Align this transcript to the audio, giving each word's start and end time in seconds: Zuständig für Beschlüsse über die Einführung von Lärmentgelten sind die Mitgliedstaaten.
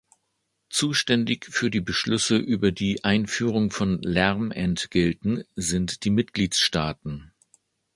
Zuständig 0.71 1.45
für 1.45 1.69
Beschlüsse 1.69 2.35
über 2.37 2.71
die 2.71 3.03
Einführung 3.03 3.69
von 3.69 4.01
Lärmentgelten 4.01 5.43
sind 5.55 6.03
die 6.05 6.09
Mitgliedstaaten. 6.09 7.31